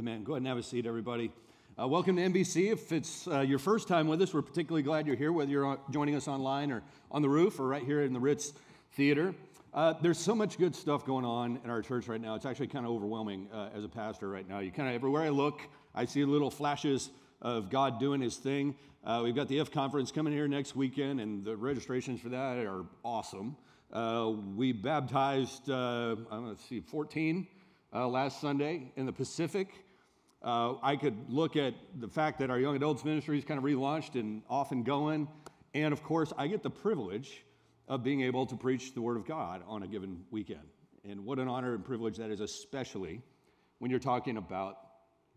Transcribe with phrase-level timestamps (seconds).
[0.00, 0.24] Amen.
[0.24, 1.30] Go ahead and have a seat, everybody.
[1.78, 2.72] Uh, welcome to NVC.
[2.72, 5.78] If it's uh, your first time with us, we're particularly glad you're here, whether you're
[5.90, 8.54] joining us online or on the roof or right here in the Ritz
[8.92, 9.34] Theater.
[9.74, 12.34] Uh, there's so much good stuff going on in our church right now.
[12.34, 14.60] It's actually kind of overwhelming uh, as a pastor right now.
[14.60, 15.60] You kind of everywhere I look,
[15.94, 17.10] I see little flashes
[17.42, 18.76] of God doing His thing.
[19.04, 22.56] Uh, we've got the F conference coming here next weekend, and the registrations for that
[22.56, 23.54] are awesome.
[23.92, 27.46] Uh, we baptized, i let's see, 14
[27.92, 29.68] uh, last Sunday in the Pacific.
[30.42, 33.64] Uh, I could look at the fact that our young adults ministry is kind of
[33.64, 35.28] relaunched and off and going.
[35.74, 37.44] And of course, I get the privilege
[37.88, 40.66] of being able to preach the Word of God on a given weekend.
[41.08, 43.20] And what an honor and privilege that is, especially
[43.78, 44.78] when you're talking about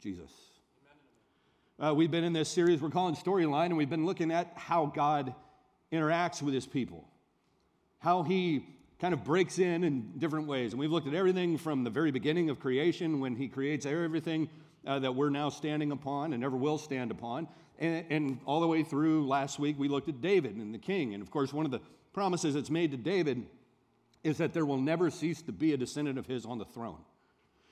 [0.02, 0.31] Jesus.
[1.80, 4.85] Uh, we've been in this series we're calling Storyline, and we've been looking at how
[4.85, 5.33] God
[5.91, 7.03] interacts with his people,
[7.99, 8.66] how he
[8.99, 10.72] kind of breaks in in different ways.
[10.72, 14.50] And we've looked at everything from the very beginning of creation when he creates everything
[14.86, 17.48] uh, that we're now standing upon and never will stand upon.
[17.80, 21.14] And, and, all the way through last week, we looked at David and the king.
[21.14, 21.81] And of course, one of the
[22.14, 23.45] promises that's made to David
[24.23, 27.00] is that there will never cease to be a descendant of his on the throne.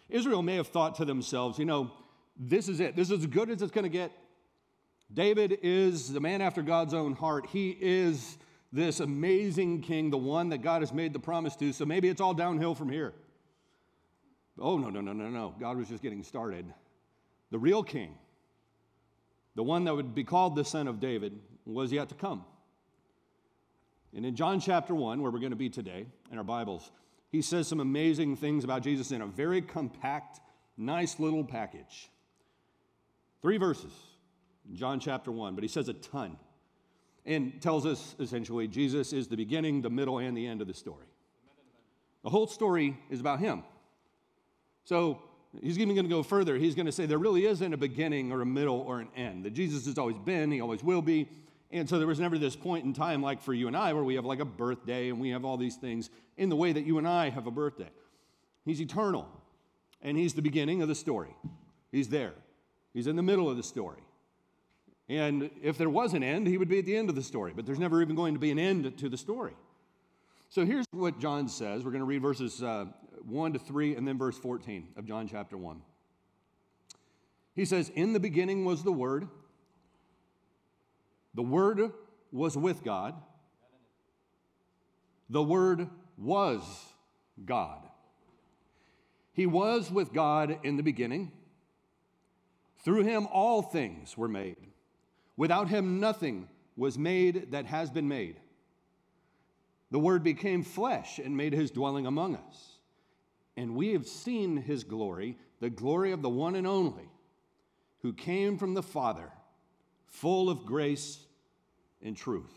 [0.09, 1.91] Israel may have thought to themselves, you know,
[2.37, 2.95] this is it.
[2.95, 4.11] This is as good as it's going to get.
[5.13, 7.45] David is the man after God's own heart.
[7.47, 8.37] He is
[8.73, 12.21] this amazing king, the one that God has made the promise to, so maybe it's
[12.21, 13.13] all downhill from here.
[14.57, 15.55] Oh, no, no, no, no, no.
[15.59, 16.65] God was just getting started.
[17.51, 18.15] The real king,
[19.55, 22.45] the one that would be called the son of David, was yet to come.
[24.15, 26.91] And in John chapter 1, where we're going to be today in our Bibles,
[27.29, 30.39] he says some amazing things about Jesus in a very compact,
[30.77, 32.09] nice little package.
[33.41, 33.91] Three verses
[34.69, 36.37] in John chapter 1, but he says a ton
[37.25, 40.73] and tells us essentially Jesus is the beginning, the middle, and the end of the
[40.73, 41.05] story.
[42.23, 43.63] The whole story is about him.
[44.83, 45.21] So
[45.61, 46.57] he's even going to go further.
[46.57, 49.45] He's going to say there really isn't a beginning or a middle or an end.
[49.45, 51.27] That Jesus has always been, he always will be.
[51.71, 54.03] And so there was never this point in time like for you and I where
[54.03, 56.85] we have like a birthday and we have all these things in the way that
[56.85, 57.89] you and I have a birthday.
[58.65, 59.27] He's eternal
[60.01, 61.35] and he's the beginning of the story.
[61.91, 62.33] He's there.
[62.93, 64.01] He's in the middle of the story.
[65.07, 67.53] And if there was an end, he would be at the end of the story.
[67.55, 69.53] But there's never even going to be an end to the story.
[70.49, 71.83] So here's what John says.
[71.83, 72.85] We're going to read verses uh,
[73.25, 75.81] 1 to 3 and then verse 14 of John chapter 1.
[77.53, 79.27] He says, In the beginning was the Word,
[81.33, 81.91] the Word
[82.31, 83.15] was with God,
[85.29, 86.63] the Word was
[87.45, 87.87] God.
[89.33, 91.31] He was with God in the beginning.
[92.83, 94.57] Through him, all things were made.
[95.37, 98.39] Without him, nothing was made that has been made.
[99.91, 102.70] The Word became flesh and made his dwelling among us.
[103.57, 107.09] And we have seen his glory, the glory of the one and only,
[108.01, 109.31] who came from the Father,
[110.07, 111.19] full of grace
[112.01, 112.51] and truth.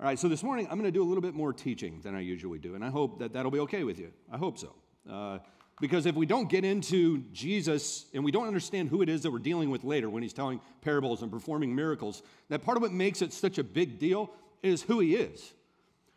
[0.00, 2.14] All right, so this morning I'm going to do a little bit more teaching than
[2.14, 4.12] I usually do, and I hope that that'll be okay with you.
[4.32, 4.74] I hope so.
[5.08, 5.38] Uh,
[5.80, 9.30] because if we don't get into Jesus and we don't understand who it is that
[9.30, 12.92] we're dealing with later when he's telling parables and performing miracles, that part of what
[12.92, 14.30] makes it such a big deal
[14.62, 15.54] is who he is.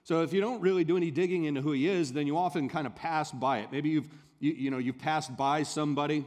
[0.06, 2.70] So if you don't really do any digging into who he is, then you often
[2.70, 3.72] kind of pass by it.
[3.72, 4.08] Maybe you've
[4.40, 6.26] you, you know you've passed by somebody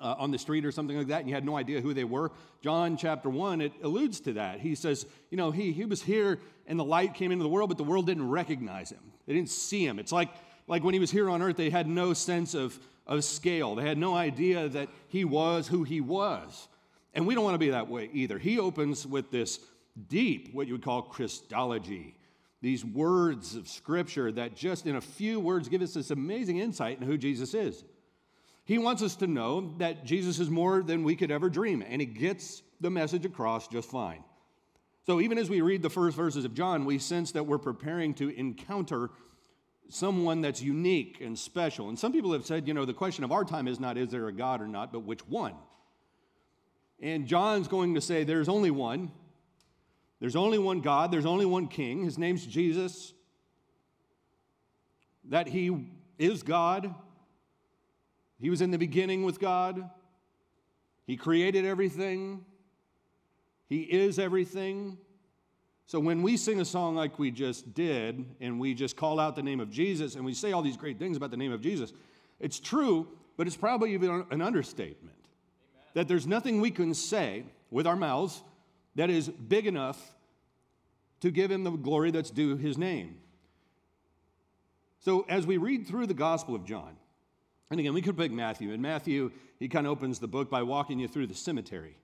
[0.00, 2.04] uh, on the street or something like that, and you had no idea who they
[2.04, 2.32] were.
[2.62, 4.60] John chapter 1, it alludes to that.
[4.60, 7.68] He says, you know, he, he was here and the light came into the world,
[7.68, 9.00] but the world didn't recognize him.
[9.26, 9.98] They didn't see him.
[9.98, 10.30] It's like
[10.68, 13.74] like when he was here on earth, they had no sense of, of scale.
[13.74, 16.68] They had no idea that he was who he was.
[17.14, 18.38] And we don't want to be that way either.
[18.38, 19.60] He opens with this
[20.08, 22.14] deep, what you would call Christology,
[22.62, 26.94] these words of scripture that just in a few words give us this amazing insight
[26.94, 27.84] into who Jesus is.
[28.64, 32.00] He wants us to know that Jesus is more than we could ever dream, and
[32.00, 34.22] he gets the message across just fine.
[35.04, 38.14] So even as we read the first verses of John, we sense that we're preparing
[38.14, 39.10] to encounter
[39.88, 41.88] someone that's unique and special.
[41.88, 44.10] And some people have said, you know, the question of our time is not is
[44.10, 45.54] there a God or not, but which one?
[47.00, 49.10] And John's going to say there's only one.
[50.22, 52.04] There's only one God, there's only one king.
[52.04, 53.12] His name's Jesus.
[55.24, 56.94] That he is God.
[58.40, 59.90] He was in the beginning with God.
[61.08, 62.44] He created everything.
[63.68, 64.96] He is everything.
[65.86, 69.34] So when we sing a song like we just did, and we just call out
[69.34, 71.60] the name of Jesus, and we say all these great things about the name of
[71.60, 71.92] Jesus,
[72.38, 75.16] it's true, but it's probably even an understatement.
[75.16, 75.90] Amen.
[75.94, 77.42] That there's nothing we can say
[77.72, 78.44] with our mouths
[78.94, 80.14] that is big enough
[81.20, 83.18] to give him the glory that's due his name.
[84.98, 86.96] So as we read through the Gospel of John,
[87.72, 88.70] And again, we could pick Matthew.
[88.74, 91.96] And Matthew, he kind of opens the book by walking you through the cemetery.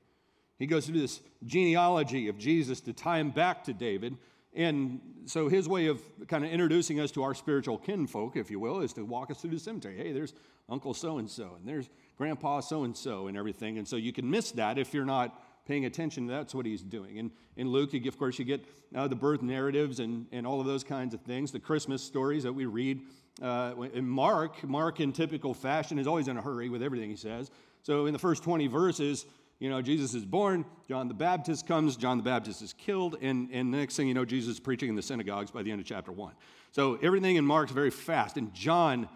[0.58, 4.16] He goes through this genealogy of Jesus to tie him back to David.
[4.54, 8.58] And so his way of kind of introducing us to our spiritual kinfolk, if you
[8.58, 9.98] will, is to walk us through the cemetery.
[9.98, 10.32] Hey, there's
[10.70, 13.76] Uncle so and so, and there's Grandpa so and so, and everything.
[13.76, 16.26] And so you can miss that if you're not paying attention.
[16.26, 17.18] That's what he's doing.
[17.18, 18.64] And in Luke, of course, you get
[18.96, 22.42] uh, the birth narratives and, and all of those kinds of things, the Christmas stories
[22.42, 23.02] that we read.
[23.40, 27.16] Uh, in Mark, Mark, in typical fashion, is always in a hurry with everything he
[27.16, 27.50] says.
[27.82, 29.26] So in the first 20 verses,
[29.60, 33.50] you know, Jesus is born, John the Baptist comes, John the Baptist is killed, and,
[33.52, 35.80] and the next thing you know, Jesus is preaching in the synagogues by the end
[35.80, 36.32] of chapter one.
[36.72, 38.36] So everything in Mark is very fast.
[38.36, 39.08] In John,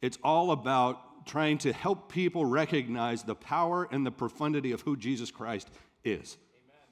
[0.00, 4.96] it's all about trying to help people recognize the power and the profundity of who
[4.96, 5.68] Jesus Christ
[6.04, 6.36] is.
[6.54, 6.88] Amen.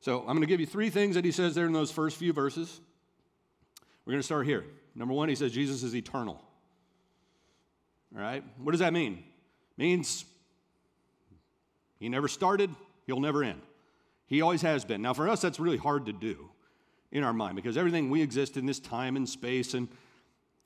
[0.00, 2.16] So I'm going to give you three things that he says there in those first
[2.16, 2.80] few verses.
[4.04, 4.64] We're going to start here.
[4.94, 6.40] Number one, he says Jesus is eternal.
[8.14, 8.44] All right?
[8.58, 9.14] What does that mean?
[9.14, 10.24] It means
[11.98, 12.70] he never started,
[13.06, 13.62] he'll never end.
[14.26, 15.02] He always has been.
[15.02, 16.50] Now, for us, that's really hard to do
[17.10, 19.74] in our mind because everything we exist in this time and space.
[19.74, 19.88] And,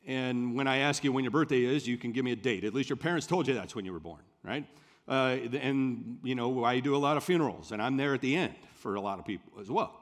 [0.07, 2.65] and when I ask you when your birthday is, you can give me a date.
[2.65, 4.65] At least your parents told you that's when you were born, right?
[5.09, 8.35] Uh, and, you know, I do a lot of funerals, and I'm there at the
[8.35, 10.01] end for a lot of people as well.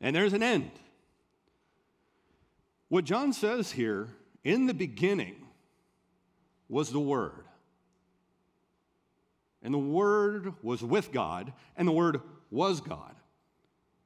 [0.00, 0.70] And there's an end.
[2.88, 4.08] What John says here,
[4.42, 5.36] in the beginning
[6.68, 7.44] was the Word.
[9.62, 13.14] And the Word was with God, and the Word was God.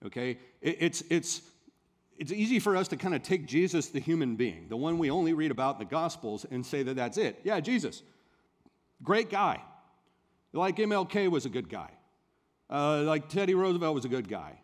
[0.06, 0.38] Okay?
[0.62, 1.42] it's, it's,
[2.18, 5.10] it's easy for us to kind of take Jesus, the human being, the one we
[5.10, 7.40] only read about in the Gospels, and say that that's it.
[7.44, 8.02] Yeah, Jesus,
[9.02, 9.62] great guy.
[10.52, 11.90] Like MLK was a good guy.
[12.70, 14.58] Uh, like Teddy Roosevelt was a good guy.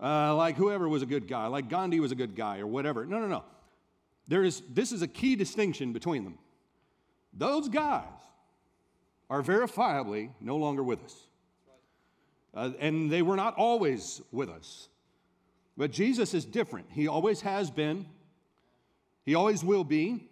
[0.00, 1.46] Uh, like whoever was a good guy.
[1.46, 3.04] Like Gandhi was a good guy or whatever.
[3.04, 3.44] No, no, no.
[4.28, 6.38] There is, this is a key distinction between them.
[7.32, 8.04] Those guys
[9.30, 11.14] are verifiably no longer with us.
[12.54, 14.88] Uh, and they were not always with us.
[15.76, 16.86] But Jesus is different.
[16.90, 18.06] He always has been,
[19.24, 20.28] He always will be,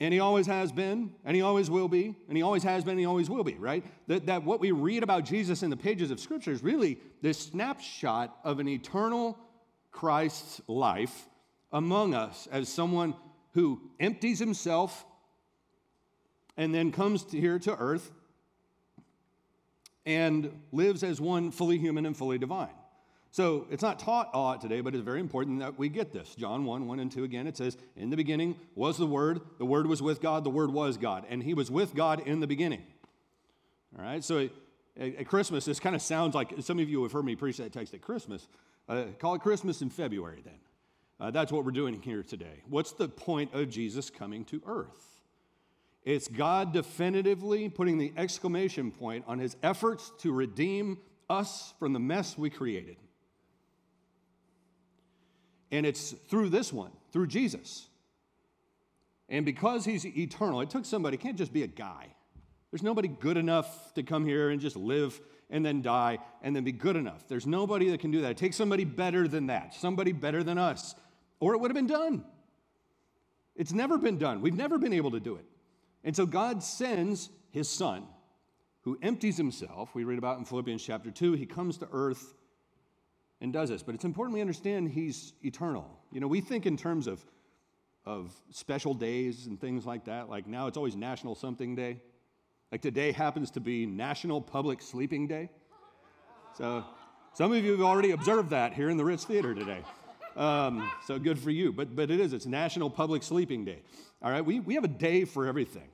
[0.00, 2.92] and he always has been, and he always will be, and he always has been,
[2.92, 3.84] and he always will be, right?
[4.06, 7.38] That, that what we read about Jesus in the pages of Scripture is really this
[7.38, 9.38] snapshot of an eternal
[9.92, 11.28] Christ's life
[11.70, 13.14] among us as someone
[13.52, 15.04] who empties himself
[16.56, 18.10] and then comes to here to earth
[20.06, 22.68] and lives as one fully human and fully divine.
[23.32, 26.34] So it's not taught a lot today, but it's very important that we get this.
[26.34, 29.64] John 1, 1 and 2 again, it says, In the beginning was the Word, the
[29.64, 32.48] Word was with God, the Word was God, and He was with God in the
[32.48, 32.82] beginning.
[33.96, 34.48] All right, so
[34.98, 37.72] at Christmas, this kind of sounds like some of you have heard me preach that
[37.72, 38.48] text at Christmas.
[38.88, 40.58] Uh, call it Christmas in February then.
[41.20, 42.62] Uh, that's what we're doing here today.
[42.68, 45.20] What's the point of Jesus coming to earth?
[46.02, 50.98] It's God definitively putting the exclamation point on his efforts to redeem
[51.28, 52.96] us from the mess we created.
[55.70, 57.86] And it's through this one, through Jesus.
[59.28, 62.08] And because he's eternal, it took somebody, can't just be a guy.
[62.70, 65.20] There's nobody good enough to come here and just live
[65.50, 67.26] and then die and then be good enough.
[67.28, 68.32] There's nobody that can do that.
[68.32, 70.94] It takes somebody better than that, somebody better than us,
[71.40, 72.24] or it would have been done.
[73.56, 74.40] It's never been done.
[74.40, 75.44] We've never been able to do it.
[76.04, 78.04] And so God sends his son
[78.82, 79.94] who empties himself.
[79.94, 81.34] We read about in Philippians chapter 2.
[81.34, 82.34] He comes to earth
[83.40, 83.82] and does this.
[83.82, 85.88] But it's important we understand he's eternal.
[86.12, 87.24] You know, we think in terms of,
[88.04, 90.28] of special days and things like that.
[90.28, 92.00] Like now it's always National Something Day.
[92.70, 95.50] Like today happens to be National Public Sleeping Day.
[96.56, 96.84] So
[97.34, 99.82] some of you have already observed that here in the Ritz Theater today.
[100.36, 101.72] Um, so good for you.
[101.72, 103.82] But, but it is, it's National Public Sleeping Day.
[104.22, 105.88] All right, we, we have a day for everything.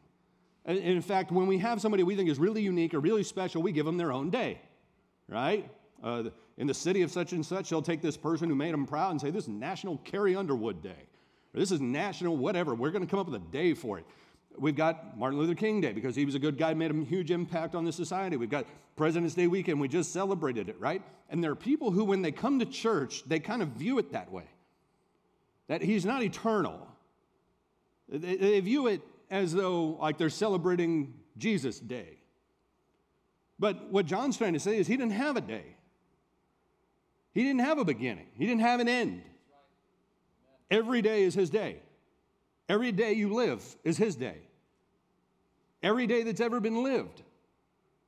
[0.65, 3.63] And in fact, when we have somebody we think is really unique or really special,
[3.63, 4.61] we give them their own day,
[5.29, 5.71] right?
[6.03, 6.25] Uh,
[6.59, 9.11] in the city of such and such, they'll take this person who made them proud
[9.13, 11.09] and say, This is National Carrie Underwood Day.
[11.55, 12.75] Or this is National whatever.
[12.75, 14.05] We're going to come up with a day for it.
[14.59, 17.31] We've got Martin Luther King Day because he was a good guy, made a huge
[17.31, 18.37] impact on the society.
[18.37, 21.03] We've got President's Day weekend, we just celebrated it, right?
[21.29, 24.13] And there are people who, when they come to church, they kind of view it
[24.13, 24.45] that way
[25.69, 26.87] that he's not eternal.
[28.09, 32.19] They, they view it as though, like, they're celebrating Jesus' day.
[33.59, 35.76] But what John's trying to say is he didn't have a day.
[37.37, 39.21] He didn't have a beginning, He didn't have an end.
[40.71, 41.83] Every day is His day.
[42.67, 44.39] Every day you live is His day.
[45.83, 47.23] Every day that's ever been lived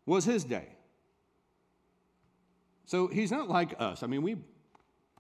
[0.07, 0.67] was His day.
[2.87, 4.03] So He's not like us.
[4.03, 4.37] I mean, we,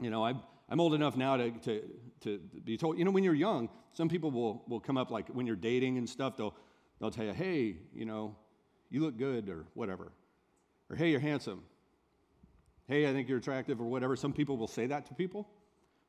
[0.00, 0.32] you know, I,
[0.70, 1.82] I'm old enough now to, to,
[2.22, 5.28] to be told, you know, when you're young, some people will, will come up, like
[5.28, 6.54] when you're dating and stuff, they'll,
[6.98, 8.34] they'll tell you, hey, you know,
[8.88, 10.12] you look good or whatever.
[10.88, 11.62] Or hey, you're handsome.
[12.88, 14.16] Hey, I think you're attractive or whatever.
[14.16, 15.46] Some people will say that to people.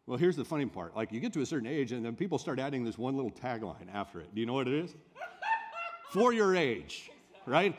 [0.07, 0.95] Well, here's the funny part.
[0.95, 3.31] Like you get to a certain age and then people start adding this one little
[3.31, 4.33] tagline after it.
[4.33, 4.95] Do you know what it is?
[6.11, 7.11] for your age,
[7.45, 7.75] right?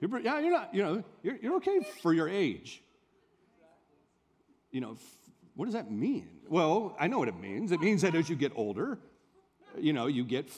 [0.00, 2.82] You're, yeah, you're not, you know, you're, you're okay for your age.
[4.72, 4.96] You know,
[5.54, 6.28] what does that mean?
[6.48, 7.70] Well, I know what it means.
[7.70, 8.98] It means that as you get older,
[9.78, 10.50] you know, you get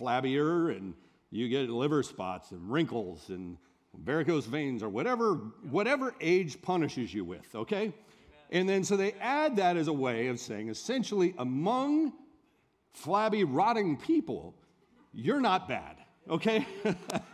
[0.00, 0.94] flabbier and
[1.30, 3.58] you get liver spots and wrinkles and
[4.02, 5.34] varicose veins or whatever,
[5.70, 7.92] whatever age punishes you with, okay?
[8.50, 12.12] And then so they add that as a way of saying essentially among
[12.92, 14.54] flabby, rotting people,
[15.12, 15.96] you're not bad,
[16.28, 16.66] okay?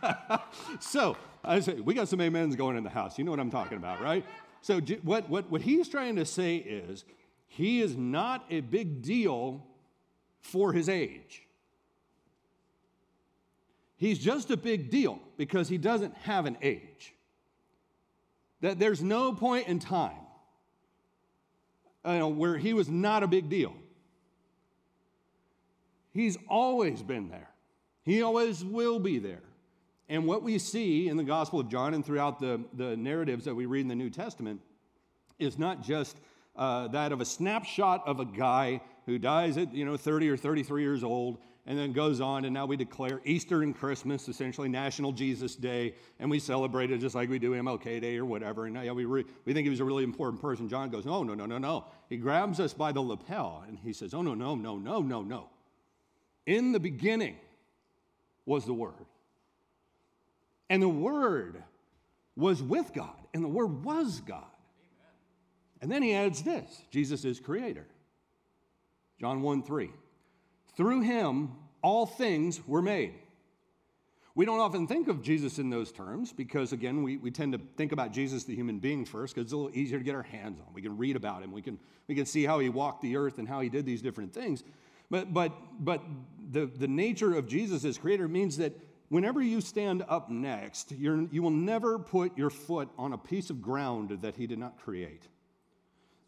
[0.79, 3.17] so I say, we got some amens going in the house.
[3.17, 4.25] You know what I'm talking about, right?
[4.61, 7.03] So, what, what, what he's trying to say is
[7.47, 9.65] he is not a big deal
[10.41, 11.43] for his age.
[14.01, 17.13] He's just a big deal because he doesn't have an age.
[18.61, 20.17] That there's no point in time
[22.03, 23.75] you know, where he was not a big deal.
[26.15, 27.51] He's always been there,
[28.03, 29.43] he always will be there.
[30.09, 33.53] And what we see in the Gospel of John and throughout the, the narratives that
[33.53, 34.61] we read in the New Testament
[35.37, 36.17] is not just
[36.55, 40.37] uh, that of a snapshot of a guy who dies at you know 30 or
[40.37, 44.67] 33 years old and then goes on and now we declare easter and christmas essentially
[44.67, 48.65] national jesus day and we celebrate it just like we do mlk day or whatever
[48.65, 51.23] and yeah, we, re- we think he was a really important person john goes no
[51.23, 54.33] no no no no he grabs us by the lapel and he says oh no
[54.33, 55.49] no no no no no
[56.45, 57.37] in the beginning
[58.45, 59.05] was the word
[60.71, 61.61] and the Word
[62.37, 64.45] was with God, and the Word was God.
[65.81, 67.85] And then he adds this Jesus is creator.
[69.19, 69.89] John 1 3.
[70.81, 71.51] Through him,
[71.83, 73.13] all things were made.
[74.33, 77.61] We don't often think of Jesus in those terms because, again, we, we tend to
[77.77, 80.23] think about Jesus, the human being, first because it's a little easier to get our
[80.23, 80.73] hands on.
[80.73, 83.37] We can read about him, we can, we can see how he walked the earth
[83.37, 84.63] and how he did these different things.
[85.11, 86.01] But, but, but
[86.49, 88.73] the, the nature of Jesus as creator means that
[89.09, 93.51] whenever you stand up next, you you will never put your foot on a piece
[93.51, 95.27] of ground that he did not create.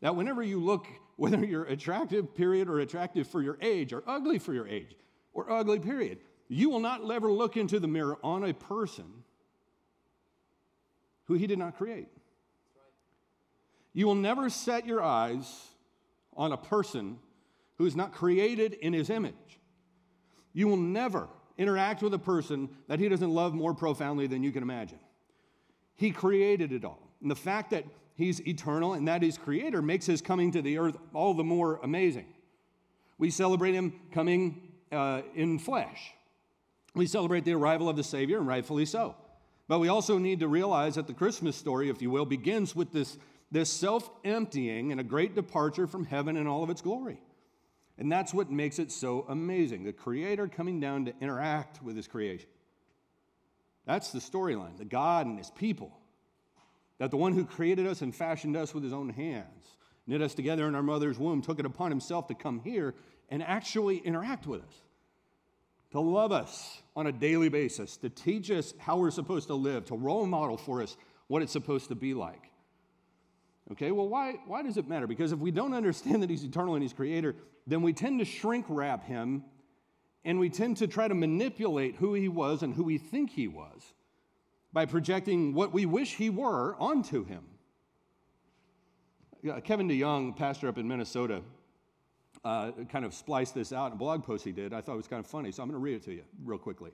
[0.02, 4.40] That whenever you look, whether you're attractive, period, or attractive for your age, or ugly
[4.40, 4.96] for your age,
[5.34, 9.06] or ugly, period, you will not ever look into the mirror on a person
[11.26, 12.08] who he did not create.
[13.94, 15.68] You will never set your eyes
[16.36, 17.20] on a person
[17.78, 19.60] who is not created in his image.
[20.52, 21.28] You will never
[21.58, 25.00] interact with a person that he doesn't love more profoundly than you can imagine.
[25.96, 27.13] He created it all.
[27.24, 30.78] And the fact that he's eternal and that he's creator makes his coming to the
[30.78, 32.28] earth all the more amazing.
[33.18, 36.14] We celebrate him coming uh, in flesh.
[36.94, 39.16] We celebrate the arrival of the Savior, and rightfully so.
[39.68, 42.92] But we also need to realize that the Christmas story, if you will, begins with
[42.92, 43.18] this,
[43.50, 47.22] this self emptying and a great departure from heaven and all of its glory.
[47.98, 52.08] And that's what makes it so amazing the Creator coming down to interact with His
[52.08, 52.50] creation.
[53.86, 55.98] That's the storyline, the God and His people.
[57.04, 59.76] That the one who created us and fashioned us with His own hands,
[60.08, 62.96] knit us together in our mother's womb, took it upon Himself to come here
[63.28, 64.74] and actually interact with us,
[65.92, 69.84] to love us on a daily basis, to teach us how we're supposed to live,
[69.88, 70.96] to role model for us
[71.28, 72.50] what it's supposed to be like.
[73.74, 75.06] Okay, well, why, why does it matter?
[75.06, 77.36] Because if we don't understand that He's eternal and He's creator,
[77.68, 79.44] then we tend to shrink wrap Him
[80.24, 83.50] and we tend to try to manipulate who He was and who we think He
[83.50, 83.94] was
[84.74, 87.44] by projecting what we wish He were onto Him.
[89.64, 91.42] Kevin DeYoung, pastor up in Minnesota,
[92.46, 94.74] uh, kind of spliced this out in a blog post he did.
[94.74, 96.24] I thought it was kind of funny, so I'm going to read it to you
[96.44, 96.92] real quickly.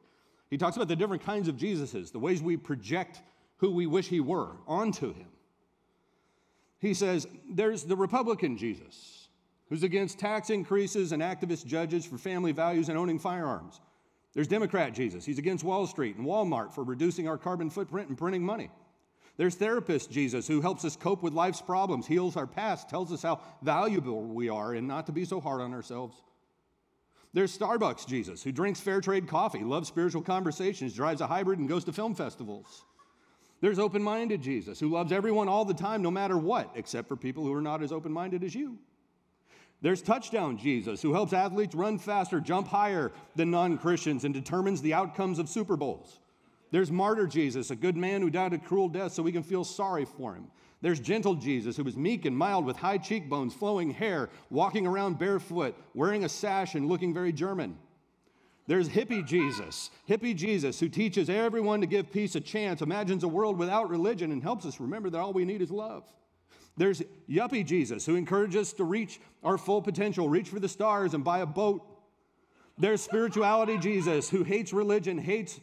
[0.49, 3.21] He talks about the different kinds of Jesuses, the ways we project
[3.57, 5.27] who we wish he were onto him.
[6.79, 9.27] He says, There's the Republican Jesus,
[9.69, 13.79] who's against tax increases and activist judges for family values and owning firearms.
[14.39, 15.25] There's Democrat Jesus.
[15.25, 18.69] He's against Wall Street and Walmart for reducing our carbon footprint and printing money.
[19.35, 23.21] There's therapist Jesus, who helps us cope with life's problems, heals our past, tells us
[23.21, 26.15] how valuable we are and not to be so hard on ourselves.
[27.33, 31.67] There's Starbucks Jesus, who drinks fair trade coffee, loves spiritual conversations, drives a hybrid, and
[31.67, 32.85] goes to film festivals.
[33.59, 37.17] There's open minded Jesus who loves everyone all the time, no matter what, except for
[37.17, 38.77] people who are not as open minded as you.
[39.81, 44.81] There's touchdown Jesus who helps athletes run faster, jump higher than non Christians, and determines
[44.81, 46.19] the outcomes of Super Bowls.
[46.71, 49.63] There's martyr Jesus, a good man who died a cruel death so we can feel
[49.63, 50.47] sorry for him.
[50.81, 55.19] There's gentle Jesus, who was meek and mild with high cheekbones, flowing hair, walking around
[55.19, 57.77] barefoot, wearing a sash, and looking very German.
[58.67, 63.27] There's hippie Jesus, hippie Jesus, who teaches everyone to give peace a chance, imagines a
[63.27, 66.03] world without religion, and helps us remember that all we need is love.
[66.79, 71.13] There's yuppie Jesus, who encourages us to reach our full potential, reach for the stars,
[71.13, 71.85] and buy a boat.
[72.77, 75.59] There's spirituality Jesus, who hates religion, hates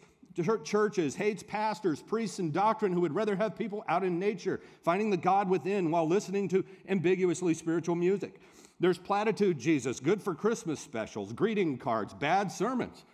[0.62, 5.08] churches, hates pastors, priests, and doctrine who would rather have people out in nature, finding
[5.08, 8.38] the God within while listening to ambiguously spiritual music.
[8.78, 13.06] There's platitude Jesus, good for Christmas specials, greeting cards, bad sermons,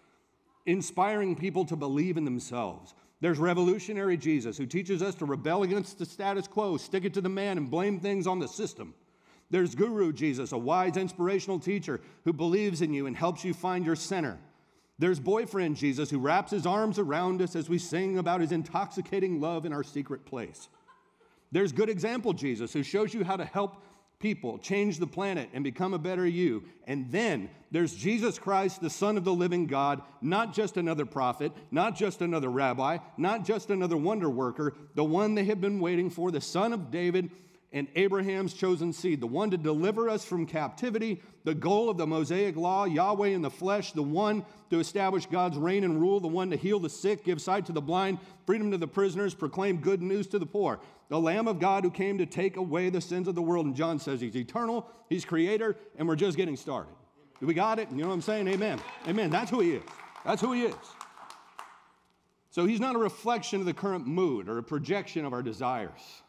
[0.67, 2.95] inspiring people to believe in themselves.
[3.23, 7.21] There's revolutionary Jesus, who teaches us to rebel against the status quo, stick it to
[7.21, 8.95] the man, and blame things on the system.
[9.49, 13.87] There's Guru Jesus, a wise, inspirational teacher who believes in you and helps you find
[13.87, 14.39] your center.
[14.99, 19.41] There's boyfriend Jesus who wraps his arms around us as we sing about his intoxicating
[19.41, 20.69] love in our secret place.
[21.53, 23.85] There's good example Jesus who shows you how to help
[24.23, 26.65] people change the planet and become a better you.
[26.87, 31.53] And then there's Jesus Christ, the Son of the living God, not just another prophet,
[31.71, 36.09] not just another rabbi, not just another wonder worker, the one they have been waiting
[36.09, 37.31] for, the Son of David
[37.73, 42.07] and Abraham's chosen seed, the one to deliver us from captivity, the goal of the
[42.07, 46.29] Mosaic law, Yahweh in the flesh, the one to establish God's reign and rule, the
[46.29, 49.79] one to heal the sick, give sight to the blind, freedom to the prisoners, proclaim
[49.79, 53.01] good news to the poor, the Lamb of God who came to take away the
[53.01, 53.65] sins of the world.
[53.65, 56.93] And John says he's eternal, he's creator, and we're just getting started.
[57.41, 57.91] We got it?
[57.91, 58.47] You know what I'm saying?
[58.49, 58.81] Amen.
[59.09, 59.31] Amen.
[59.31, 59.83] That's who he is.
[60.25, 60.75] That's who he is.
[62.51, 66.23] So he's not a reflection of the current mood or a projection of our desires.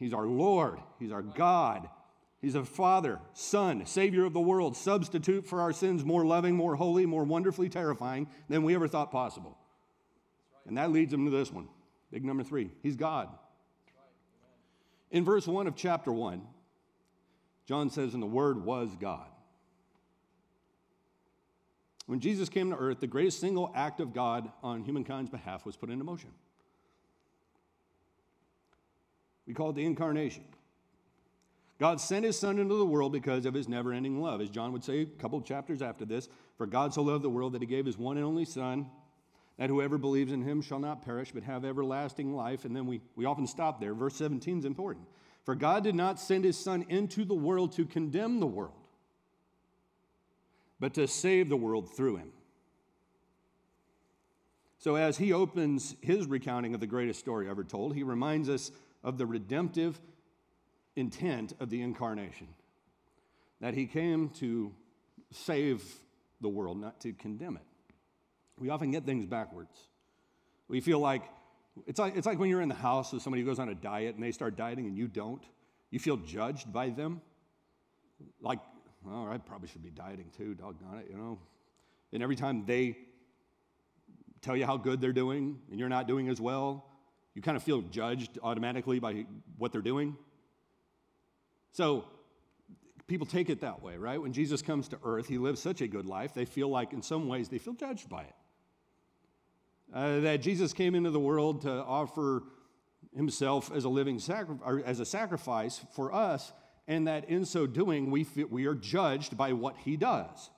[0.00, 1.88] He's our Lord, He's our God.
[2.40, 6.74] He's a Father, Son, Savior of the world, substitute for our sins, more loving, more
[6.74, 9.58] holy, more wonderfully terrifying than we ever thought possible.
[10.66, 11.68] And that leads him to this one.
[12.10, 12.70] Big number three.
[12.82, 13.28] He's God.
[15.10, 16.40] In verse 1 of chapter 1,
[17.66, 19.28] John says, And the Word was God.
[22.06, 25.76] When Jesus came to earth, the greatest single act of God on humankind's behalf was
[25.76, 26.30] put into motion.
[29.50, 30.44] We call it the incarnation.
[31.80, 34.40] God sent his son into the world because of his never ending love.
[34.40, 37.54] As John would say a couple chapters after this, for God so loved the world
[37.54, 38.86] that he gave his one and only son,
[39.58, 42.64] that whoever believes in him shall not perish but have everlasting life.
[42.64, 43.92] And then we, we often stop there.
[43.92, 45.04] Verse 17 is important.
[45.44, 48.86] For God did not send his son into the world to condemn the world,
[50.78, 52.30] but to save the world through him.
[54.78, 58.70] So, as he opens his recounting of the greatest story ever told, he reminds us
[59.02, 60.00] of the redemptive
[60.96, 62.48] intent of the incarnation
[63.60, 64.72] that he came to
[65.30, 65.82] save
[66.40, 67.62] the world, not to condemn it.
[68.58, 69.76] We often get things backwards.
[70.68, 71.22] We feel like
[71.86, 73.74] it's like, it's like when you're in the house with somebody who goes on a
[73.74, 75.42] diet and they start dieting and you don't.
[75.90, 77.20] You feel judged by them.
[78.40, 78.58] Like,
[79.08, 81.38] oh, I probably should be dieting too, doggone it, you know.
[82.12, 82.98] And every time they
[84.42, 86.89] tell you how good they're doing and you're not doing as well,
[87.34, 90.16] you kind of feel judged automatically by what they're doing.
[91.72, 92.04] So
[93.06, 94.20] people take it that way, right?
[94.20, 97.02] When Jesus comes to earth, he lives such a good life, they feel like, in
[97.02, 98.34] some ways, they feel judged by it.
[99.92, 102.44] Uh, that Jesus came into the world to offer
[103.16, 106.52] himself as a living sacrifice, as a sacrifice for us,
[106.86, 110.50] and that in so doing, we, feel, we are judged by what he does.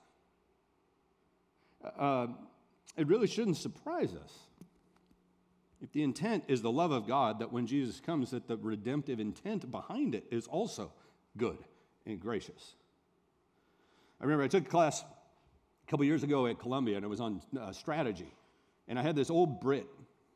[1.97, 2.27] Uh,
[2.95, 4.31] it really shouldn't surprise us
[5.83, 9.19] if the intent is the love of God, that when Jesus comes, that the redemptive
[9.19, 10.93] intent behind it is also
[11.37, 11.57] good
[12.05, 12.75] and gracious.
[14.21, 17.19] I remember I took a class a couple years ago at Columbia, and it was
[17.19, 18.33] on uh, strategy.
[18.87, 19.85] And I had this old Brit,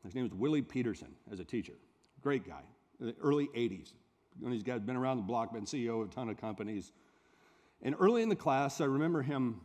[0.04, 1.72] his name was Willie Peterson, as a teacher.
[2.22, 2.60] Great guy,
[3.00, 3.94] the early 80s.
[4.40, 6.92] One of these guys been around the block, been CEO of a ton of companies.
[7.80, 9.62] And early in the class, I remember him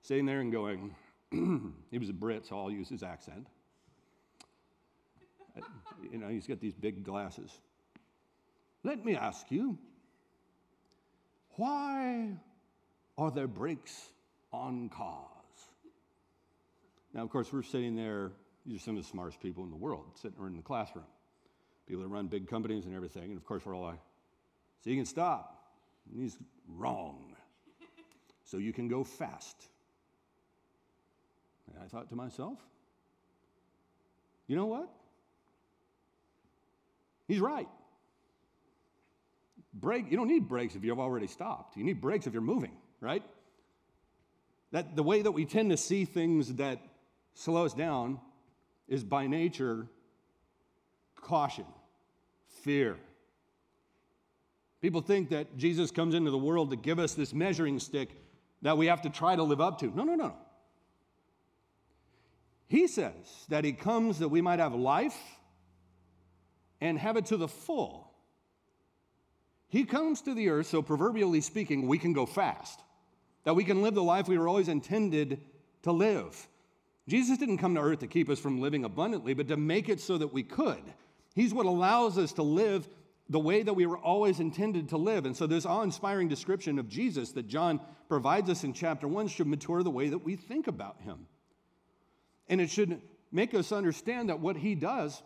[0.00, 0.94] sitting there and going,
[1.90, 3.48] he was a Brit, so I'll use his accent
[6.10, 7.50] you know, he's got these big glasses.
[8.84, 9.78] Let me ask you,
[11.56, 12.30] why
[13.16, 14.10] are there brakes
[14.52, 15.24] on cars?
[17.12, 18.30] Now, of course, we're sitting there,
[18.64, 21.04] these are some of the smartest people in the world sitting in the classroom.
[21.86, 23.24] People that run big companies and everything.
[23.24, 24.00] And of course, we're all like,
[24.84, 25.72] so you can stop.
[26.10, 27.34] And he's wrong.
[28.44, 29.56] so you can go fast.
[31.66, 32.58] And I thought to myself,
[34.46, 34.88] you know what?
[37.28, 37.68] He's right.
[39.72, 41.76] Brake, you don't need brakes if you've already stopped.
[41.76, 43.22] You need brakes if you're moving, right?
[44.72, 46.80] That the way that we tend to see things that
[47.34, 48.18] slow us down
[48.88, 49.86] is by nature
[51.14, 51.66] caution,
[52.64, 52.96] fear,
[54.80, 58.10] People think that Jesus comes into the world to give us this measuring stick
[58.62, 59.86] that we have to try to live up to.
[59.88, 60.36] No, no, no, no.
[62.68, 65.18] He says that He comes that we might have life
[66.80, 68.10] and have it to the full.
[69.68, 72.80] He comes to the earth so, proverbially speaking, we can go fast,
[73.44, 75.40] that we can live the life we were always intended
[75.82, 76.48] to live.
[77.06, 80.00] Jesus didn't come to earth to keep us from living abundantly, but to make it
[80.00, 80.82] so that we could.
[81.34, 82.88] He's what allows us to live
[83.30, 85.26] the way that we were always intended to live.
[85.26, 89.28] And so, this awe inspiring description of Jesus that John provides us in chapter one
[89.28, 91.26] should mature the way that we think about him.
[92.48, 95.22] And it should make us understand that what he does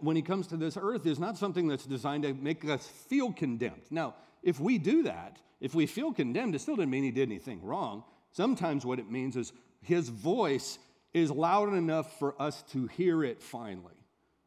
[0.00, 3.32] when he comes to this earth is not something that's designed to make us feel
[3.32, 3.82] condemned.
[3.90, 7.28] Now, if we do that, if we feel condemned, it still doesn't mean he did
[7.28, 8.04] anything wrong.
[8.32, 10.78] Sometimes what it means is his voice
[11.12, 13.94] is loud enough for us to hear it finally,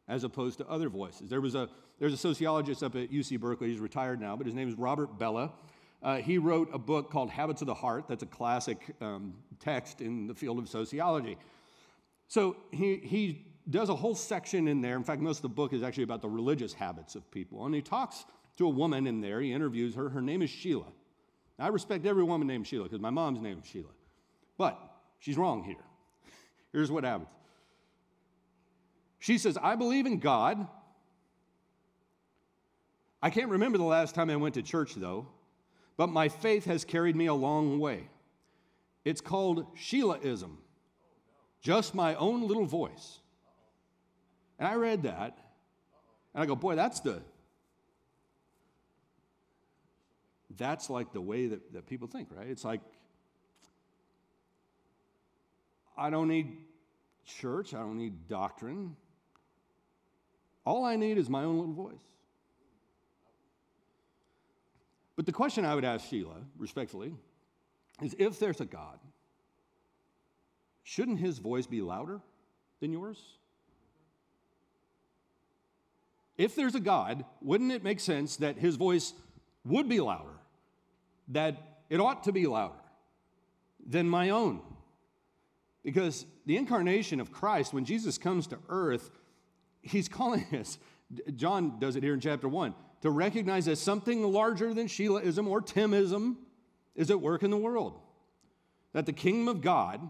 [0.08, 1.28] as opposed to other voices.
[1.28, 1.68] There was a
[1.98, 3.68] there's a sociologist up at UC Berkeley.
[3.68, 5.52] He's retired now, but his name is Robert Bellah.
[6.02, 8.08] Uh, he wrote a book called Habits of the Heart.
[8.08, 11.38] That's a classic um, text in the field of sociology.
[12.26, 14.96] So he, he does a whole section in there.
[14.96, 17.64] In fact, most of the book is actually about the religious habits of people.
[17.64, 18.24] And he talks
[18.58, 19.40] to a woman in there.
[19.40, 20.08] He interviews her.
[20.08, 20.86] Her name is Sheila.
[21.58, 23.90] Now, I respect every woman named Sheila because my mom's name is Sheila.
[24.58, 24.78] But
[25.20, 25.76] she's wrong here.
[26.72, 27.28] Here's what happens.
[29.18, 30.66] She says, I believe in God.
[33.22, 35.28] I can't remember the last time I went to church, though,
[35.96, 38.08] but my faith has carried me a long way.
[39.04, 40.56] It's called Sheilaism,
[41.60, 43.20] just my own little voice.
[44.62, 45.36] And I read that,
[46.32, 47.20] and I go, boy, that's the,
[50.56, 52.46] that's like the way that, that people think, right?
[52.46, 52.80] It's like,
[55.98, 56.58] I don't need
[57.26, 58.94] church, I don't need doctrine.
[60.64, 62.04] All I need is my own little voice.
[65.16, 67.12] But the question I would ask Sheila, respectfully,
[68.00, 69.00] is if there's a God,
[70.84, 72.20] shouldn't his voice be louder
[72.78, 73.18] than yours?
[76.38, 79.12] If there's a God, wouldn't it make sense that his voice
[79.64, 80.38] would be louder?
[81.28, 82.74] That it ought to be louder
[83.86, 84.60] than my own?
[85.84, 89.10] Because the incarnation of Christ, when Jesus comes to earth,
[89.82, 90.78] he's calling us,
[91.36, 95.60] John does it here in chapter 1, to recognize that something larger than Sheilaism or
[95.60, 96.36] Timism
[96.94, 97.98] is at work in the world.
[98.92, 100.00] That the kingdom of God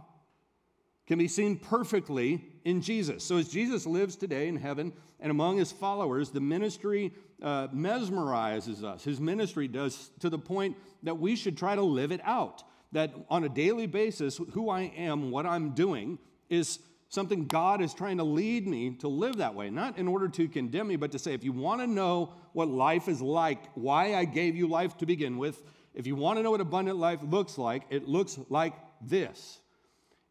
[1.06, 3.24] can be seen perfectly in Jesus.
[3.24, 7.12] So, as Jesus lives today in heaven and among his followers, the ministry
[7.42, 9.04] uh, mesmerizes us.
[9.04, 12.62] His ministry does to the point that we should try to live it out.
[12.92, 16.18] That on a daily basis, who I am, what I'm doing,
[16.50, 19.70] is something God is trying to lead me to live that way.
[19.70, 22.68] Not in order to condemn me, but to say, if you want to know what
[22.68, 25.62] life is like, why I gave you life to begin with,
[25.94, 29.61] if you want to know what abundant life looks like, it looks like this.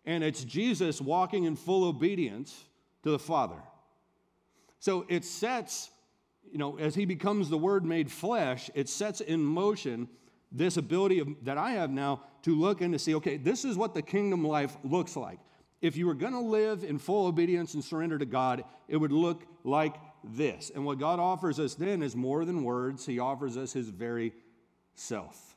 [0.06, 2.64] And it's Jesus walking in full obedience
[3.04, 3.62] to the Father.
[4.80, 5.92] So it sets,
[6.52, 10.08] you know, as he becomes the Word made flesh, it sets in motion
[10.52, 13.78] this ability of, that I have now to look and to see, okay, this is
[13.78, 15.40] what the kingdom life looks like
[15.82, 19.12] if you were going to live in full obedience and surrender to God, it would
[19.12, 20.72] look like this.
[20.74, 24.34] And what God offers us then is more than words, He offers us His very
[24.94, 25.51] self.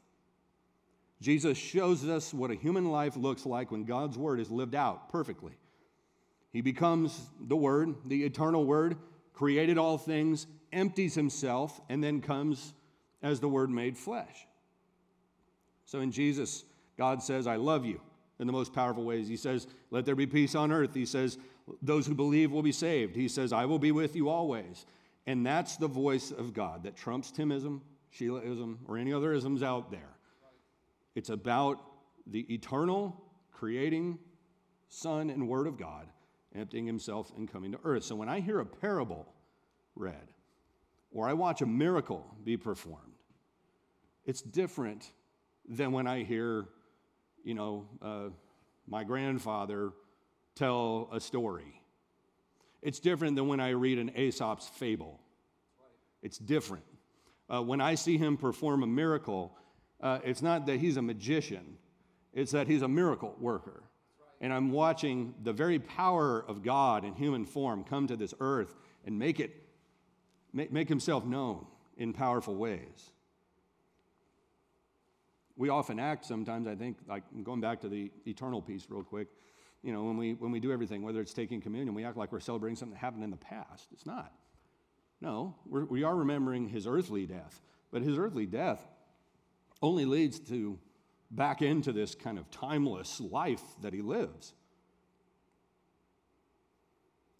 [1.20, 5.08] Jesus shows us what a human life looks like when God's word is lived out
[5.10, 5.56] perfectly.
[6.54, 8.96] He becomes the Word, the eternal Word,
[9.32, 12.74] created all things, empties himself, and then comes
[13.24, 14.46] as the Word made flesh.
[15.84, 16.64] So in Jesus,
[16.96, 18.00] God says, I love you
[18.38, 19.26] in the most powerful ways.
[19.26, 20.94] He says, Let there be peace on earth.
[20.94, 21.38] He says,
[21.82, 23.16] Those who believe will be saved.
[23.16, 24.86] He says, I will be with you always.
[25.26, 27.80] And that's the voice of God that trumps Timism,
[28.16, 30.13] Sheilaism, or any other isms out there.
[31.14, 31.80] It's about
[32.26, 33.22] the eternal,
[33.52, 34.18] creating
[34.88, 36.08] Son and Word of God
[36.54, 38.04] emptying himself and coming to earth.
[38.04, 39.26] So when I hear a parable
[39.96, 40.28] read,
[41.10, 43.14] or I watch a miracle be performed,
[44.24, 45.10] it's different
[45.68, 46.68] than when I hear
[47.44, 48.30] you know, uh,
[48.88, 49.92] my grandfather
[50.54, 51.80] tell a story.
[52.82, 55.20] It's different than when I read an Aesop's fable.
[56.22, 56.84] It's different.
[57.52, 59.56] Uh, when I see him perform a miracle,
[60.04, 61.78] uh, it's not that he's a magician,
[62.32, 63.82] it's that he's a miracle worker.
[64.40, 68.76] And I'm watching the very power of God in human form come to this earth
[69.04, 69.50] and make it
[70.52, 73.10] make, make himself known in powerful ways
[75.56, 79.28] we often act sometimes, I think, like going back to the eternal piece real quick,
[79.82, 82.32] you know, when we, when we do everything, whether it's taking communion, we act like
[82.32, 83.88] we're celebrating something that happened in the past.
[83.92, 84.32] It's not.
[85.20, 87.60] No, we're, we are remembering his earthly death,
[87.92, 88.84] But his earthly death
[89.82, 90.78] only leads to
[91.30, 94.54] back into this kind of timeless life that he lives.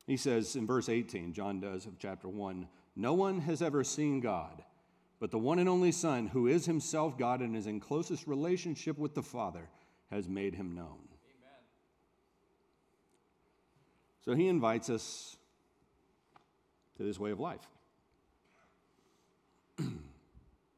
[0.07, 4.21] He says in verse 18, John does of chapter 1 No one has ever seen
[4.21, 4.63] God,
[5.19, 8.99] but the one and only Son, who is himself God and is in closest relationship
[8.99, 9.69] with the Father,
[10.11, 11.09] has made him known.
[11.09, 11.63] Amen.
[14.25, 15.37] So he invites us
[16.97, 17.67] to this way of life.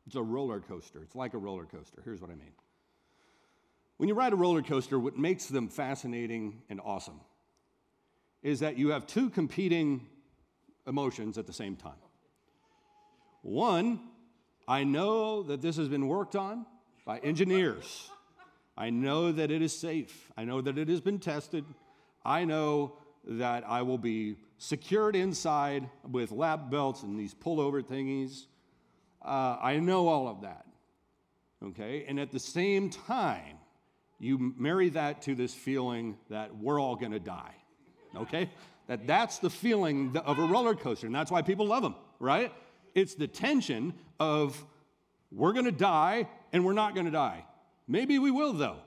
[0.07, 1.03] It's a roller coaster.
[1.03, 2.01] It's like a roller coaster.
[2.05, 2.53] Here's what I mean.
[3.97, 7.21] When you ride a roller coaster, what makes them fascinating and awesome
[8.43, 10.07] is that you have two competing
[10.87, 11.93] emotions at the same time.
[13.43, 14.01] One,
[14.69, 16.67] I know that this has been worked on
[17.05, 18.11] by engineers.
[18.77, 20.31] I know that it is safe.
[20.37, 21.65] I know that it has been tested.
[22.25, 28.47] I know that I will be secured inside with lap belts and these pullover thingies.
[29.27, 30.67] Uh, I know all of that.
[31.65, 32.05] Okay?
[32.07, 33.59] And at the same time,
[34.19, 37.55] you marry that to this feeling that we're all going to die.
[38.17, 38.49] Okay?
[38.87, 42.53] That that's the feeling of a roller coaster, and that's why people love them, right?
[42.95, 44.65] It's the tension of
[45.33, 47.45] we're going to die and we're not going to die.
[47.89, 48.79] Maybe we will though.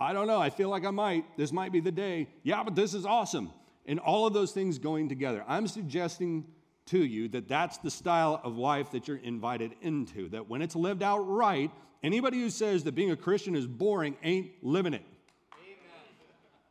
[0.00, 0.38] I don't know.
[0.38, 1.24] I feel like I might.
[1.36, 2.28] This might be the day.
[2.42, 3.50] Yeah, but this is awesome.
[3.86, 5.44] And all of those things going together.
[5.46, 6.44] I'm suggesting
[6.86, 10.28] to you that that's the style of life that you're invited into.
[10.30, 11.70] That when it's lived out right,
[12.02, 15.04] anybody who says that being a Christian is boring ain't living it.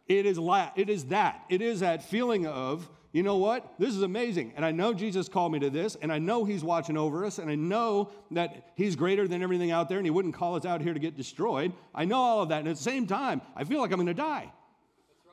[0.08, 1.44] It is, la- it is that.
[1.50, 3.74] It is that feeling of, you know what?
[3.80, 4.54] This is amazing.
[4.56, 7.40] And I know Jesus called me to this, and I know He's watching over us,
[7.40, 10.66] and I know that He's greater than everything out there, and He wouldn't call us
[10.66, 11.74] out here to get destroyed.
[11.94, 12.60] I know all of that.
[12.60, 14.44] And at the same time, I feel like I'm going to die.
[14.44, 14.52] Right.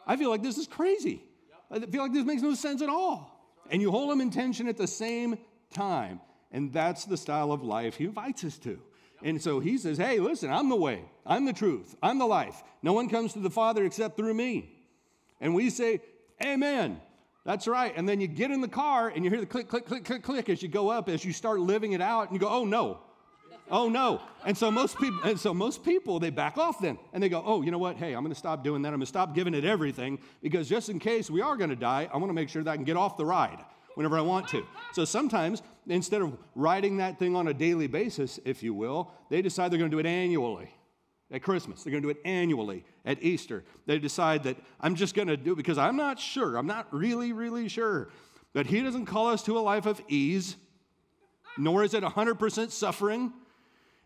[0.07, 1.23] I feel like this is crazy.
[1.71, 1.83] Yep.
[1.89, 3.32] I feel like this makes no sense at all.
[3.71, 5.39] And you hold them in tension at the same
[5.73, 6.21] time.
[6.51, 8.79] And that's the style of life He invites us to.
[9.23, 12.63] And so he says, Hey, listen, I'm the way, I'm the truth, I'm the life.
[12.83, 14.71] No one comes to the Father except through me.
[15.41, 16.01] And we say,
[16.45, 17.01] Amen.
[17.45, 17.93] That's right.
[17.97, 20.23] And then you get in the car and you hear the click, click, click, click,
[20.23, 22.65] click as you go up, as you start living it out, and you go, Oh
[22.65, 23.01] no.
[23.71, 24.21] Oh no.
[24.45, 26.99] And so most people, and so most people, they back off then.
[27.13, 27.97] And they go, Oh, you know what?
[27.97, 28.89] Hey, I'm gonna stop doing that.
[28.89, 32.17] I'm gonna stop giving it everything because just in case we are gonna die, I
[32.19, 34.65] want to make sure that I can get off the ride whenever I want to.
[34.93, 39.43] So sometimes, instead of riding that thing on a daily basis, if you will, they
[39.43, 40.71] decide they're going to do it annually.
[41.31, 42.85] At Christmas, they're going to do it annually.
[43.05, 46.57] At Easter, they decide that I'm just going to do because I'm not sure.
[46.57, 48.11] I'm not really, really sure.
[48.53, 50.57] That He doesn't call us to a life of ease,
[51.57, 53.33] nor is it 100% suffering.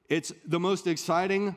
[0.09, 1.57] It's the most exciting,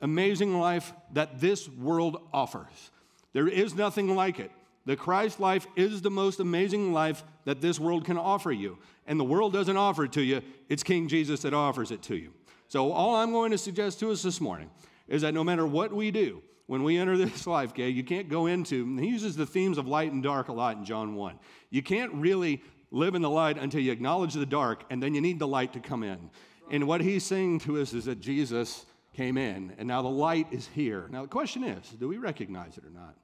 [0.00, 2.90] amazing life that this world offers.
[3.32, 4.50] There is nothing like it.
[4.86, 8.78] The Christ life is the most amazing life that this world can offer you.
[9.06, 12.16] And the world doesn't offer it to you, it's King Jesus that offers it to
[12.16, 12.32] you.
[12.68, 14.70] So, all I'm going to suggest to us this morning
[15.08, 18.28] is that no matter what we do, when we enter this life, okay, you can't
[18.28, 21.38] go into, he uses the themes of light and dark a lot in John 1.
[21.70, 25.20] You can't really live in the light until you acknowledge the dark, and then you
[25.20, 26.30] need the light to come in.
[26.70, 30.48] And what he's saying to us is that Jesus came in, and now the light
[30.50, 31.06] is here.
[31.10, 33.14] Now, the question is do we recognize it or not?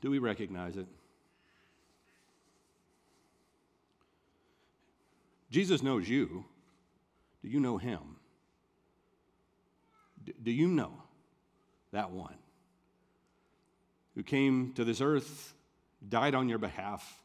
[0.00, 0.86] Do we recognize it?
[5.50, 6.44] Jesus knows you.
[7.42, 8.16] Do you know him?
[10.42, 10.92] Do you know
[11.92, 12.36] that one
[14.14, 15.54] who came to this earth,
[16.08, 17.22] died on your behalf,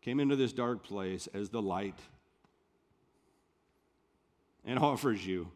[0.00, 1.98] came into this dark place as the light,
[4.66, 5.48] and offers you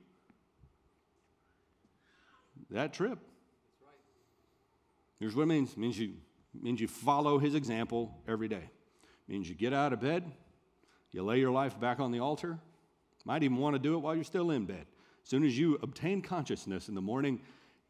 [2.71, 3.19] that trip?
[5.19, 5.73] Here's what it means.
[5.73, 6.15] It means you
[6.55, 8.57] means you follow his example every day.
[9.29, 10.25] It means you get out of bed,
[11.13, 12.59] you lay your life back on the altar.
[13.25, 14.87] Might even want to do it while you're still in bed.
[15.23, 17.41] As soon as you obtain consciousness in the morning,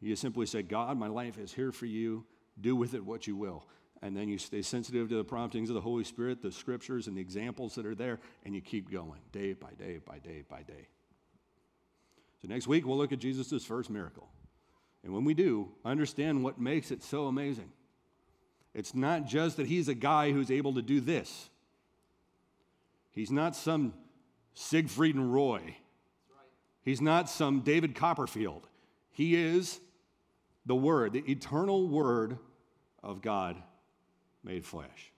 [0.01, 2.25] you simply say, God, my life is here for you.
[2.59, 3.65] Do with it what you will.
[4.01, 7.15] And then you stay sensitive to the promptings of the Holy Spirit, the scriptures, and
[7.15, 10.63] the examples that are there, and you keep going day by day by day by
[10.63, 10.89] day.
[12.41, 14.29] So next week, we'll look at Jesus' first miracle.
[15.03, 17.71] And when we do, understand what makes it so amazing.
[18.73, 21.49] It's not just that he's a guy who's able to do this.
[23.11, 23.93] He's not some
[24.53, 25.75] Siegfried and Roy.
[26.83, 28.67] He's not some David Copperfield.
[29.11, 29.79] He is
[30.65, 32.37] the Word, the eternal Word
[33.03, 33.61] of God
[34.43, 35.11] made flesh.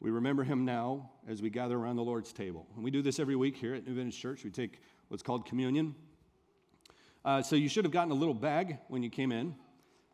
[0.00, 2.66] We remember him now as we gather around the Lord's table.
[2.74, 4.44] And we do this every week here at New Vintage Church.
[4.44, 5.94] We take what's called communion.
[7.24, 9.54] Uh, so you should have gotten a little bag when you came in.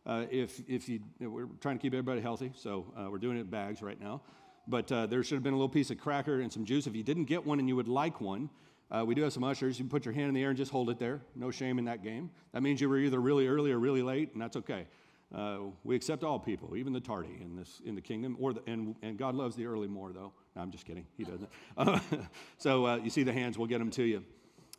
[0.07, 3.41] Uh, if, if you, we're trying to keep everybody healthy, so uh, we're doing it
[3.41, 4.23] in bags right now.
[4.67, 6.87] But uh, there should have been a little piece of cracker and some juice.
[6.87, 8.49] If you didn't get one and you would like one,
[8.93, 9.79] Uh, we do have some ushers.
[9.79, 11.21] You can put your hand in the air and just hold it there.
[11.37, 12.29] No shame in that game.
[12.53, 14.87] That means you were either really early or really late, and that's okay.
[15.33, 18.37] Uh, we accept all people, even the tardy in this in the kingdom.
[18.41, 20.33] Or the, and and God loves the early more, though.
[20.57, 21.07] No, I'm just kidding.
[21.17, 21.51] He doesn't.
[22.59, 23.57] So you see the hands.
[23.57, 24.25] We'll get them to you.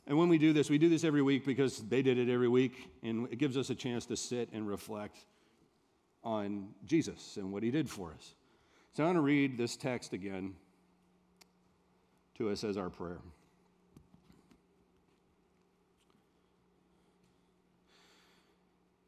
[0.07, 2.49] And when we do this, we do this every week because they did it every
[2.49, 5.19] week, and it gives us a chance to sit and reflect
[6.23, 8.33] on Jesus and what he did for us.
[8.93, 10.55] So I want to read this text again
[12.35, 13.19] to us as our prayer.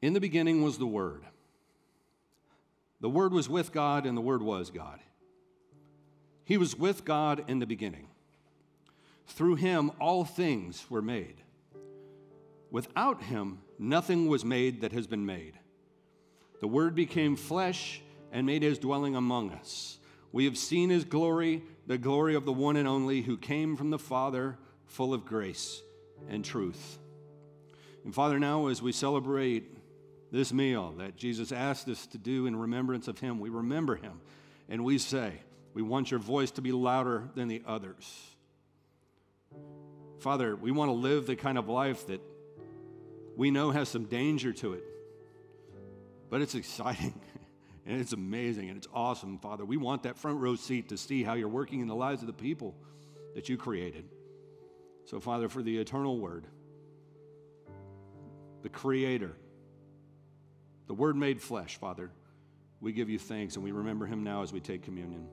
[0.01, 1.23] In the beginning was the Word.
[2.99, 4.99] The Word was with God, and the Word was God.
[6.45, 8.07] He was with God in the beginning.
[9.27, 11.35] Through him, all things were made.
[12.71, 15.53] Without him, nothing was made that has been made.
[16.59, 19.97] The Word became flesh and made his dwelling among us.
[20.31, 23.91] We have seen his glory, the glory of the one and only who came from
[23.91, 24.57] the Father,
[24.87, 25.81] full of grace
[26.29, 26.97] and truth.
[28.03, 29.77] And Father, now as we celebrate
[30.31, 34.19] this meal that Jesus asked us to do in remembrance of him, we remember him
[34.67, 35.33] and we say,
[35.73, 38.32] We want your voice to be louder than the others.
[40.19, 42.21] Father, we want to live the kind of life that
[43.35, 44.83] we know has some danger to it,
[46.29, 47.19] but it's exciting
[47.85, 49.65] and it's amazing and it's awesome, Father.
[49.65, 52.27] We want that front row seat to see how you're working in the lives of
[52.27, 52.75] the people
[53.35, 54.05] that you created.
[55.05, 56.47] So, Father, for the eternal word,
[58.61, 59.35] the creator,
[60.87, 62.11] the word made flesh, Father,
[62.79, 65.27] we give you thanks and we remember him now as we take communion.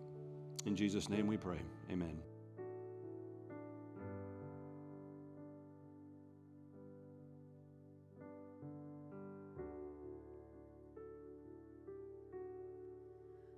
[0.66, 1.58] In Jesus' name we pray.
[1.90, 2.18] Amen.